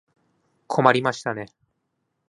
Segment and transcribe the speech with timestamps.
[0.67, 1.45] 困りましたね。